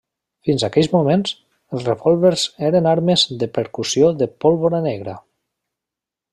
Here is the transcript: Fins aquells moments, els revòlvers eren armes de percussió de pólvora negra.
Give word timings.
Fins 0.47 0.63
aquells 0.67 0.87
moments, 0.93 1.33
els 1.77 1.85
revòlvers 1.89 2.47
eren 2.71 2.89
armes 2.95 3.27
de 3.45 3.51
percussió 3.59 4.11
de 4.23 4.31
pólvora 4.47 4.81
negra. 4.91 5.19